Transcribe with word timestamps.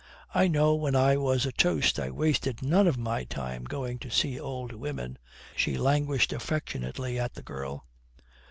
I 0.33 0.47
know 0.47 0.73
when 0.73 0.95
I 0.95 1.15
was 1.15 1.45
a 1.45 1.51
toast 1.51 1.99
I 1.99 2.09
wasted 2.09 2.63
none 2.63 2.87
of 2.87 2.97
my 2.97 3.23
time 3.23 3.65
going 3.65 3.99
to 3.99 4.09
see 4.09 4.39
old 4.39 4.71
women," 4.71 5.19
she 5.55 5.77
languished 5.77 6.33
affectionately 6.33 7.19
at 7.19 7.35
the 7.35 7.43
girl. 7.43 7.85